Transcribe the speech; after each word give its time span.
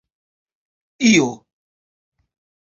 io 0.99 1.27